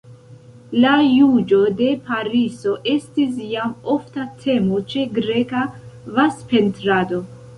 [0.83, 5.63] La juĝo de Pariso estis jam ofta temo ĉe greka
[6.19, 7.21] vazpentrado.